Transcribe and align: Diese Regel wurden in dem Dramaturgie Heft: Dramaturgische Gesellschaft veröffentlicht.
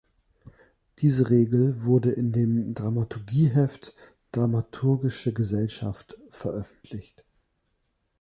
Diese 0.97 1.29
Regel 1.29 1.83
wurden 1.85 2.13
in 2.15 2.31
dem 2.31 2.73
Dramaturgie 2.73 3.49
Heft: 3.53 3.93
Dramaturgische 4.31 5.31
Gesellschaft 5.31 6.17
veröffentlicht. 6.31 7.23